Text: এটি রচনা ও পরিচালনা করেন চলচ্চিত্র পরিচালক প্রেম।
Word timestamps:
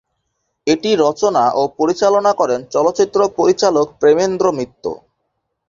এটি 0.67 0.91
রচনা 0.97 1.43
ও 1.51 1.73
পরিচালনা 1.79 2.31
করেন 2.33 2.59
চলচ্চিত্র 2.73 3.19
পরিচালক 3.37 3.87
প্রেম। 4.01 4.19